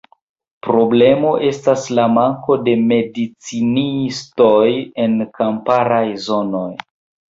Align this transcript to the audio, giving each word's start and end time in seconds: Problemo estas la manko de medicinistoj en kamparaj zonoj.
Problemo 0.67 1.33
estas 1.49 1.83
la 1.99 2.07
manko 2.15 2.57
de 2.69 2.75
medicinistoj 2.95 4.61
en 5.09 5.19
kamparaj 5.41 6.05
zonoj. 6.31 6.71